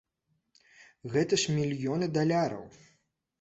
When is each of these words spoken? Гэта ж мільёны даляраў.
Гэта 1.15 1.33
ж 1.43 1.55
мільёны 1.59 2.09
даляраў. 2.17 2.65